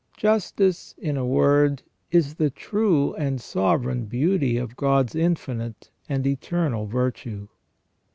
Justice, 0.17 0.95
in 0.97 1.15
a 1.15 1.23
word, 1.27 1.83
is 2.09 2.33
the 2.33 2.49
true 2.49 3.13
and 3.13 3.39
sovereign 3.39 4.05
beauty 4.05 4.57
of 4.57 4.75
God's 4.75 5.13
infinite 5.13 5.91
and 6.09 6.25
eternal 6.25 6.87
virtue. 6.87 7.47